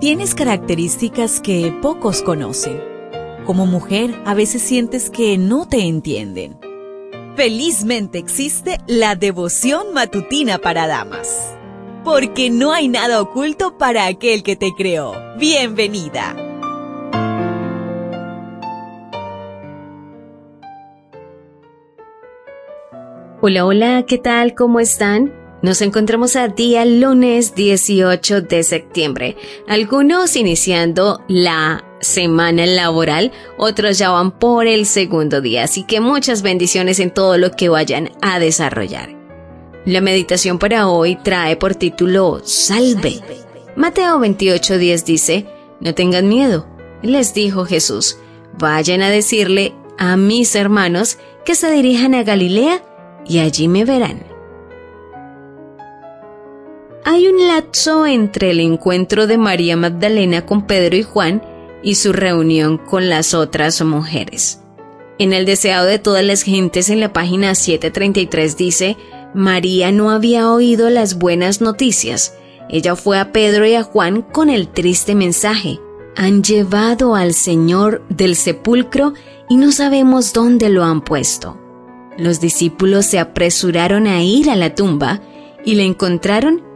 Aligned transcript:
Tienes 0.00 0.36
características 0.36 1.40
que 1.40 1.76
pocos 1.82 2.22
conocen. 2.22 2.80
Como 3.44 3.66
mujer, 3.66 4.14
a 4.26 4.34
veces 4.34 4.62
sientes 4.62 5.10
que 5.10 5.36
no 5.38 5.66
te 5.66 5.88
entienden. 5.88 6.56
Felizmente 7.34 8.18
existe 8.18 8.78
la 8.86 9.16
devoción 9.16 9.92
matutina 9.94 10.58
para 10.58 10.86
damas. 10.86 11.52
Porque 12.04 12.48
no 12.48 12.72
hay 12.72 12.86
nada 12.86 13.20
oculto 13.20 13.76
para 13.76 14.06
aquel 14.06 14.44
que 14.44 14.54
te 14.54 14.70
creó. 14.76 15.14
Bienvenida. 15.36 16.36
Hola, 23.40 23.66
hola, 23.66 24.04
¿qué 24.06 24.18
tal? 24.18 24.54
¿Cómo 24.54 24.78
están? 24.78 25.37
Nos 25.60 25.82
encontramos 25.82 26.36
a 26.36 26.46
día 26.46 26.84
lunes 26.84 27.56
18 27.56 28.42
de 28.42 28.62
septiembre, 28.62 29.36
algunos 29.66 30.36
iniciando 30.36 31.24
la 31.26 31.84
semana 32.00 32.64
laboral, 32.64 33.32
otros 33.56 33.98
ya 33.98 34.10
van 34.10 34.30
por 34.30 34.68
el 34.68 34.86
segundo 34.86 35.40
día, 35.40 35.64
así 35.64 35.82
que 35.82 35.98
muchas 35.98 36.42
bendiciones 36.42 37.00
en 37.00 37.12
todo 37.12 37.38
lo 37.38 37.50
que 37.50 37.68
vayan 37.68 38.10
a 38.22 38.38
desarrollar. 38.38 39.16
La 39.84 40.00
meditación 40.00 40.60
para 40.60 40.86
hoy 40.88 41.16
trae 41.16 41.56
por 41.56 41.74
título 41.74 42.40
Salve. 42.44 43.20
Mateo 43.74 44.20
28:10 44.20 45.04
dice, 45.04 45.46
No 45.80 45.92
tengan 45.92 46.28
miedo, 46.28 46.68
les 47.02 47.34
dijo 47.34 47.64
Jesús, 47.64 48.16
vayan 48.56 49.02
a 49.02 49.10
decirle 49.10 49.74
a 49.98 50.16
mis 50.16 50.54
hermanos 50.54 51.18
que 51.44 51.56
se 51.56 51.68
dirijan 51.72 52.14
a 52.14 52.22
Galilea 52.22 52.80
y 53.26 53.40
allí 53.40 53.66
me 53.66 53.84
verán. 53.84 54.27
Hay 57.10 57.26
un 57.26 57.48
lapso 57.48 58.04
entre 58.04 58.50
el 58.50 58.60
encuentro 58.60 59.26
de 59.26 59.38
María 59.38 59.78
Magdalena 59.78 60.44
con 60.44 60.66
Pedro 60.66 60.94
y 60.94 61.02
Juan 61.02 61.42
y 61.82 61.94
su 61.94 62.12
reunión 62.12 62.76
con 62.76 63.08
las 63.08 63.32
otras 63.32 63.80
mujeres. 63.80 64.60
En 65.18 65.32
el 65.32 65.46
deseado 65.46 65.86
de 65.86 65.98
todas 65.98 66.22
las 66.22 66.42
gentes 66.42 66.90
en 66.90 67.00
la 67.00 67.14
página 67.14 67.54
733 67.54 68.58
dice, 68.58 68.98
María 69.32 69.90
no 69.90 70.10
había 70.10 70.52
oído 70.52 70.90
las 70.90 71.16
buenas 71.16 71.62
noticias. 71.62 72.34
Ella 72.68 72.94
fue 72.94 73.18
a 73.18 73.32
Pedro 73.32 73.64
y 73.64 73.74
a 73.74 73.84
Juan 73.84 74.20
con 74.20 74.50
el 74.50 74.68
triste 74.68 75.14
mensaje. 75.14 75.80
Han 76.14 76.42
llevado 76.42 77.14
al 77.14 77.32
Señor 77.32 78.02
del 78.10 78.36
sepulcro 78.36 79.14
y 79.48 79.56
no 79.56 79.72
sabemos 79.72 80.34
dónde 80.34 80.68
lo 80.68 80.84
han 80.84 81.00
puesto. 81.00 81.58
Los 82.18 82.38
discípulos 82.38 83.06
se 83.06 83.18
apresuraron 83.18 84.06
a 84.06 84.22
ir 84.22 84.50
a 84.50 84.56
la 84.56 84.74
tumba 84.74 85.22
y 85.64 85.74
la 85.74 85.84
encontraron 85.84 86.67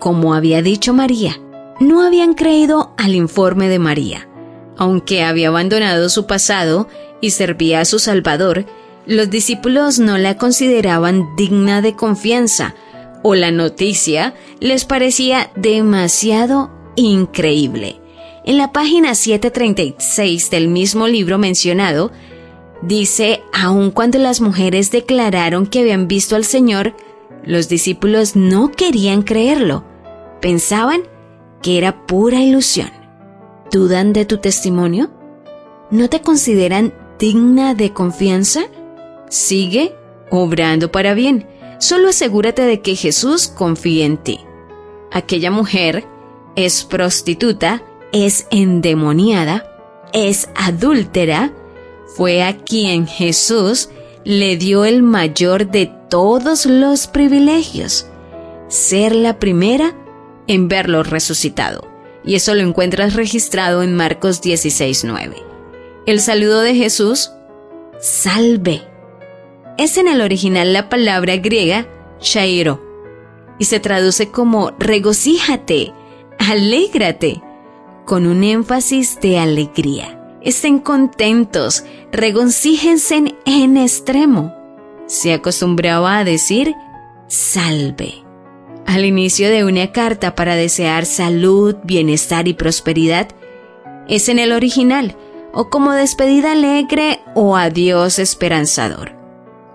como 0.00 0.34
había 0.34 0.62
dicho 0.62 0.92
María. 0.92 1.38
No 1.78 2.02
habían 2.02 2.34
creído 2.34 2.92
al 2.96 3.14
informe 3.14 3.68
de 3.68 3.78
María. 3.78 4.28
Aunque 4.76 5.22
había 5.22 5.48
abandonado 5.48 6.08
su 6.08 6.26
pasado 6.26 6.88
y 7.20 7.30
servía 7.30 7.80
a 7.80 7.84
su 7.84 8.00
Salvador, 8.00 8.66
los 9.06 9.30
discípulos 9.30 9.98
no 9.98 10.18
la 10.18 10.36
consideraban 10.36 11.36
digna 11.36 11.82
de 11.82 11.94
confianza 11.94 12.74
o 13.22 13.34
la 13.34 13.50
noticia 13.50 14.34
les 14.60 14.84
parecía 14.84 15.50
demasiado 15.54 16.70
increíble. 16.96 18.00
En 18.44 18.56
la 18.56 18.72
página 18.72 19.14
736 19.14 20.50
del 20.50 20.68
mismo 20.68 21.08
libro 21.08 21.38
mencionado, 21.38 22.10
dice, 22.82 23.42
aun 23.52 23.90
cuando 23.90 24.18
las 24.18 24.40
mujeres 24.40 24.90
declararon 24.90 25.66
que 25.66 25.80
habían 25.80 26.08
visto 26.08 26.36
al 26.36 26.44
Señor, 26.44 26.94
los 27.44 27.68
discípulos 27.68 28.36
no 28.36 28.70
querían 28.72 29.22
creerlo. 29.22 29.84
Pensaban 30.40 31.02
que 31.62 31.78
era 31.78 32.06
pura 32.06 32.40
ilusión. 32.40 32.90
¿Dudan 33.70 34.12
de 34.12 34.24
tu 34.24 34.38
testimonio? 34.38 35.10
¿No 35.90 36.08
te 36.08 36.22
consideran 36.22 36.94
digna 37.18 37.74
de 37.74 37.92
confianza? 37.92 38.62
Sigue 39.28 39.94
obrando 40.30 40.90
para 40.90 41.14
bien. 41.14 41.46
Solo 41.78 42.08
asegúrate 42.08 42.62
de 42.62 42.80
que 42.80 42.96
Jesús 42.96 43.48
confíe 43.48 44.04
en 44.04 44.16
ti. 44.18 44.40
Aquella 45.12 45.50
mujer 45.50 46.04
es 46.56 46.84
prostituta, 46.84 47.82
es 48.12 48.46
endemoniada, 48.50 49.64
es 50.12 50.48
adúltera, 50.54 51.52
fue 52.16 52.42
a 52.42 52.56
quien 52.56 53.06
Jesús 53.06 53.88
le 54.24 54.56
dio 54.56 54.84
el 54.84 55.02
mayor 55.02 55.70
de 55.70 55.86
todos 56.08 56.66
los 56.66 57.06
privilegios, 57.06 58.06
ser 58.68 59.14
la 59.14 59.38
primera 59.38 59.94
en 60.50 60.66
verlo 60.66 61.04
resucitado. 61.04 61.88
Y 62.24 62.34
eso 62.34 62.54
lo 62.54 62.62
encuentras 62.62 63.14
registrado 63.14 63.82
en 63.84 63.94
Marcos 63.94 64.42
16:9. 64.42 65.36
El 66.06 66.20
saludo 66.20 66.60
de 66.60 66.74
Jesús, 66.74 67.30
salve. 68.00 68.82
Es 69.78 69.96
en 69.96 70.08
el 70.08 70.20
original 70.20 70.72
la 70.72 70.88
palabra 70.88 71.36
griega 71.36 71.86
shairo 72.20 72.82
y 73.58 73.66
se 73.66 73.78
traduce 73.78 74.30
como 74.30 74.72
regocíjate, 74.78 75.92
alégrate, 76.38 77.40
con 78.04 78.26
un 78.26 78.42
énfasis 78.42 79.20
de 79.20 79.38
alegría. 79.38 80.38
Estén 80.42 80.80
contentos, 80.80 81.84
regocíjense 82.10 83.36
en 83.44 83.76
extremo. 83.76 84.52
Se 85.06 85.32
acostumbraba 85.32 86.18
a 86.18 86.24
decir 86.24 86.74
salve. 87.28 88.29
Al 88.90 89.04
inicio 89.04 89.50
de 89.50 89.62
una 89.62 89.92
carta 89.92 90.34
para 90.34 90.56
desear 90.56 91.06
salud, 91.06 91.76
bienestar 91.84 92.48
y 92.48 92.54
prosperidad, 92.54 93.28
es 94.08 94.28
en 94.28 94.40
el 94.40 94.50
original, 94.50 95.16
o 95.52 95.70
como 95.70 95.92
despedida 95.92 96.50
alegre 96.50 97.20
o 97.36 97.56
adiós 97.56 98.18
esperanzador. 98.18 99.12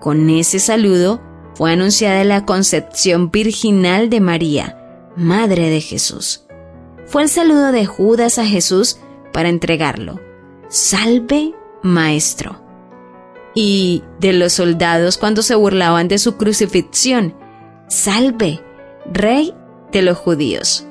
Con 0.02 0.28
ese 0.28 0.58
saludo 0.58 1.22
fue 1.54 1.72
anunciada 1.72 2.24
la 2.24 2.44
concepción 2.44 3.30
virginal 3.30 4.10
de 4.10 4.20
María, 4.20 4.78
Madre 5.16 5.70
de 5.70 5.80
Jesús. 5.80 6.44
Fue 7.06 7.22
el 7.22 7.30
saludo 7.30 7.72
de 7.72 7.86
Judas 7.86 8.38
a 8.38 8.44
Jesús 8.44 8.98
para 9.32 9.48
entregarlo. 9.48 10.20
Salve, 10.68 11.54
Maestro. 11.82 12.60
Y 13.54 14.04
de 14.20 14.34
los 14.34 14.52
soldados 14.52 15.16
cuando 15.16 15.40
se 15.40 15.54
burlaban 15.54 16.06
de 16.06 16.18
su 16.18 16.36
crucifixión. 16.36 17.34
Salve, 17.88 18.60
Rey 19.12 19.54
de 19.92 20.02
los 20.02 20.18
judíos. 20.18 20.86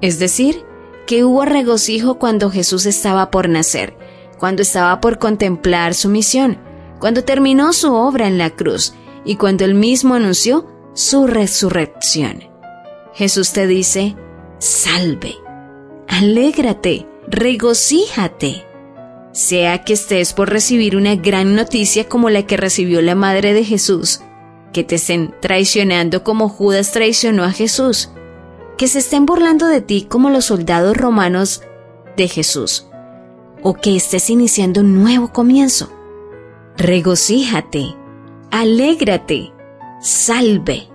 Es 0.00 0.18
decir, 0.18 0.64
que 1.06 1.24
hubo 1.24 1.44
regocijo 1.44 2.18
cuando 2.18 2.50
Jesús 2.50 2.86
estaba 2.86 3.30
por 3.30 3.48
nacer, 3.48 3.96
cuando 4.38 4.62
estaba 4.62 5.00
por 5.00 5.18
contemplar 5.18 5.94
su 5.94 6.08
misión, 6.08 6.58
cuando 6.98 7.24
terminó 7.24 7.72
su 7.72 7.94
obra 7.94 8.26
en 8.26 8.38
la 8.38 8.50
cruz 8.50 8.94
y 9.24 9.36
cuando 9.36 9.64
él 9.64 9.74
mismo 9.74 10.14
anunció 10.14 10.66
su 10.94 11.26
resurrección. 11.26 12.44
Jesús 13.14 13.52
te 13.52 13.66
dice, 13.66 14.16
salve, 14.58 15.36
alégrate, 16.08 17.08
regocíjate. 17.28 18.64
Sea 19.32 19.84
que 19.84 19.92
estés 19.92 20.32
por 20.32 20.50
recibir 20.50 20.96
una 20.96 21.14
gran 21.14 21.54
noticia 21.54 22.08
como 22.08 22.30
la 22.30 22.46
que 22.46 22.56
recibió 22.56 23.02
la 23.02 23.14
Madre 23.14 23.52
de 23.52 23.64
Jesús, 23.64 24.20
que 24.76 24.84
te 24.84 24.96
estén 24.96 25.34
traicionando 25.40 26.22
como 26.22 26.50
Judas 26.50 26.92
traicionó 26.92 27.44
a 27.44 27.50
Jesús, 27.50 28.10
que 28.76 28.88
se 28.88 28.98
estén 28.98 29.24
burlando 29.24 29.68
de 29.68 29.80
ti 29.80 30.06
como 30.06 30.28
los 30.28 30.44
soldados 30.44 30.94
romanos 30.94 31.62
de 32.14 32.28
Jesús, 32.28 32.86
o 33.62 33.72
que 33.72 33.96
estés 33.96 34.28
iniciando 34.28 34.82
un 34.82 35.02
nuevo 35.02 35.32
comienzo. 35.32 35.90
Regocíjate, 36.76 37.96
alégrate, 38.50 39.50
salve. 40.02 40.88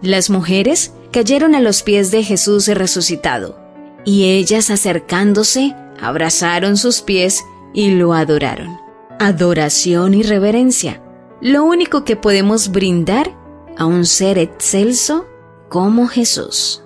Las 0.00 0.30
mujeres 0.30 0.94
cayeron 1.12 1.54
a 1.54 1.60
los 1.60 1.82
pies 1.82 2.10
de 2.10 2.24
Jesús 2.24 2.66
resucitado, 2.68 3.60
y 4.06 4.24
ellas 4.24 4.70
acercándose, 4.70 5.76
abrazaron 6.00 6.78
sus 6.78 7.02
pies 7.02 7.44
y 7.74 7.90
lo 7.90 8.14
adoraron. 8.14 8.80
Adoración 9.20 10.14
y 10.14 10.22
reverencia 10.22 11.02
lo 11.40 11.64
único 11.64 12.04
que 12.04 12.16
podemos 12.16 12.70
brindar 12.70 13.36
a 13.76 13.86
un 13.86 14.04
ser 14.06 14.38
excelso 14.38 15.26
como 15.68 16.08
Jesús. 16.08 16.82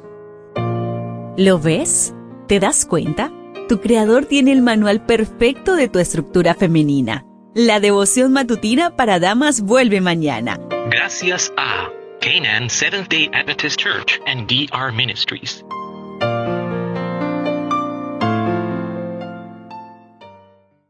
¿Lo 1.36 1.58
ves? 1.58 2.14
¿Te 2.46 2.60
das 2.60 2.84
cuenta? 2.84 3.32
Tu 3.68 3.80
creador 3.80 4.26
tiene 4.26 4.52
el 4.52 4.60
manual 4.60 5.06
perfecto 5.06 5.74
de 5.74 5.88
tu 5.88 5.98
estructura 5.98 6.54
femenina. 6.54 7.24
La 7.54 7.80
devoción 7.80 8.32
matutina 8.32 8.96
para 8.96 9.18
damas 9.18 9.62
vuelve 9.62 10.00
mañana. 10.00 10.60
Gracias 10.90 11.52
a 11.56 11.88
Canaan 12.20 12.68
Seventh 12.68 13.08
Day 13.08 13.30
Adventist 13.32 13.80
Church 13.80 14.20
and 14.26 14.46
DR 14.46 14.92
Ministries. 14.92 15.64